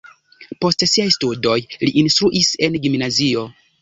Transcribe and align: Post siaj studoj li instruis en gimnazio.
Post 0.63 0.85
siaj 0.93 1.05
studoj 1.17 1.57
li 1.85 1.93
instruis 2.05 2.51
en 2.69 2.79
gimnazio. 2.87 3.45